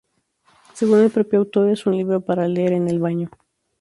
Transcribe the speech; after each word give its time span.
Según 0.73 0.97
el 1.01 1.11
propio 1.11 1.37
autor, 1.37 1.69
"es 1.69 1.85
un 1.85 1.95
libro 1.95 2.21
para 2.21 2.47
leer 2.47 2.73
en 2.73 2.87
el 2.87 2.97
baño". 2.97 3.29